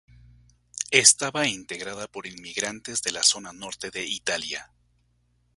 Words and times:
Estaba 0.89 1.45
integrada 1.47 2.07
por 2.07 2.25
inmigrantes 2.25 3.03
de 3.03 3.11
la 3.11 3.21
zona 3.21 3.53
norte 3.53 3.91
de 3.91 4.03
Italia. 4.03 4.71